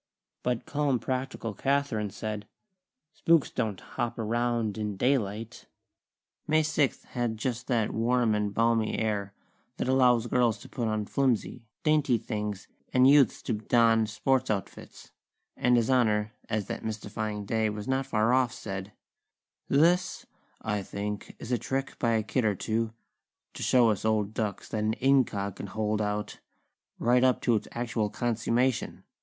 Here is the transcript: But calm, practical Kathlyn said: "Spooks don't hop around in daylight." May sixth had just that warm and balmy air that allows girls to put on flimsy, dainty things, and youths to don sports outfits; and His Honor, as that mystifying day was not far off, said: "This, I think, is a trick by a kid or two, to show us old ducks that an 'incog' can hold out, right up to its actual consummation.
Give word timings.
But 0.41 0.65
calm, 0.65 0.97
practical 0.97 1.53
Kathlyn 1.53 2.09
said: 2.11 2.47
"Spooks 3.13 3.51
don't 3.51 3.79
hop 3.79 4.17
around 4.17 4.75
in 4.79 4.97
daylight." 4.97 5.67
May 6.47 6.63
sixth 6.63 7.03
had 7.09 7.37
just 7.37 7.67
that 7.67 7.91
warm 7.93 8.33
and 8.33 8.51
balmy 8.51 8.97
air 8.97 9.35
that 9.77 9.87
allows 9.87 10.25
girls 10.25 10.57
to 10.61 10.69
put 10.69 10.87
on 10.87 11.05
flimsy, 11.05 11.67
dainty 11.83 12.17
things, 12.17 12.67
and 12.91 13.07
youths 13.07 13.43
to 13.43 13.53
don 13.53 14.07
sports 14.07 14.49
outfits; 14.49 15.11
and 15.55 15.77
His 15.77 15.91
Honor, 15.91 16.33
as 16.49 16.65
that 16.65 16.83
mystifying 16.83 17.45
day 17.45 17.69
was 17.69 17.87
not 17.87 18.07
far 18.07 18.33
off, 18.33 18.51
said: 18.51 18.93
"This, 19.67 20.25
I 20.63 20.81
think, 20.81 21.35
is 21.37 21.51
a 21.51 21.59
trick 21.59 21.99
by 21.99 22.13
a 22.13 22.23
kid 22.23 22.43
or 22.43 22.55
two, 22.55 22.91
to 23.53 23.61
show 23.61 23.91
us 23.91 24.03
old 24.03 24.33
ducks 24.33 24.67
that 24.69 24.83
an 24.83 24.93
'incog' 24.95 25.57
can 25.57 25.67
hold 25.67 26.01
out, 26.01 26.39
right 26.97 27.23
up 27.23 27.39
to 27.41 27.53
its 27.53 27.67
actual 27.71 28.09
consummation. 28.09 29.03